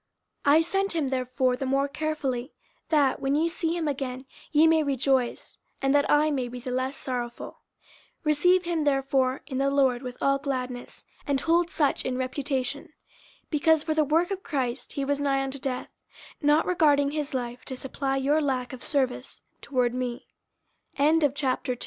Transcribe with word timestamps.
50:002:028 0.47 0.55
I 0.55 0.61
sent 0.61 0.95
him 0.95 1.07
therefore 1.09 1.55
the 1.55 1.65
more 1.67 1.87
carefully, 1.87 2.51
that, 2.89 3.19
when 3.21 3.35
ye 3.35 3.47
see 3.47 3.77
him 3.77 3.87
again, 3.87 4.25
ye 4.51 4.65
may 4.65 4.81
rejoice, 4.81 5.59
and 5.79 5.93
that 5.93 6.09
I 6.09 6.31
may 6.31 6.47
be 6.47 6.59
the 6.59 6.71
less 6.71 6.97
sorrowful. 6.97 7.59
50:002:029 8.25 8.25
Receive 8.25 8.65
him 8.65 8.83
therefore 8.83 9.43
in 9.45 9.59
the 9.59 9.69
Lord 9.69 10.01
with 10.01 10.17
all 10.19 10.39
gladness; 10.39 11.05
and 11.27 11.39
hold 11.41 11.69
such 11.69 12.03
in 12.03 12.17
reputation: 12.17 12.85
50:002:030 13.51 13.51
Because 13.51 13.83
for 13.83 13.93
the 13.93 14.03
work 14.03 14.31
of 14.31 14.41
Christ 14.41 14.93
he 14.93 15.05
was 15.05 15.19
nigh 15.19 15.43
unto 15.43 15.59
death, 15.59 15.89
not 16.41 16.65
regarding 16.65 17.11
his 17.11 17.35
life, 17.35 17.63
to 17.65 17.77
supply 17.77 18.17
your 18.17 18.41